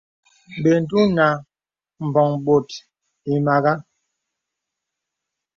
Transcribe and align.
Bə 0.61 0.71
ǹdùnàɛ̂ 0.81 1.43
m̀bɔ̄ŋ 2.07 2.31
bòt 2.45 2.69
ìmàgā. 3.33 3.73